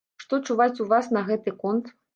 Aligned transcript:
Што 0.23 0.39
чуваць 0.47 0.81
у 0.85 0.89
вас 0.95 1.13
на 1.19 1.27
гэты 1.31 1.59
конт? 1.65 1.97